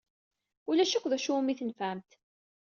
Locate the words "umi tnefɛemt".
1.37-2.11